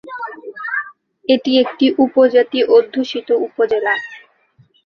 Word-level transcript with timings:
এটি 1.25 1.51
একটি 1.63 1.85
উপজাতি 2.03 2.59
অধ্যুষিত 2.75 3.29
উপজেলা। 3.47 3.93